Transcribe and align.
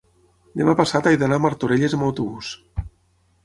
demà 0.61 0.73
passat 0.79 1.09
he 1.11 1.13
d'anar 1.25 1.39
a 1.41 1.45
Martorelles 1.45 1.97
amb 1.99 2.09
autobús. 2.11 2.53